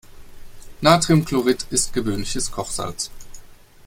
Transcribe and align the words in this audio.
Natriumchlorid 0.81 1.67
ist 1.69 1.93
gewöhnliches 1.93 2.51
Kochsalz. 2.51 3.11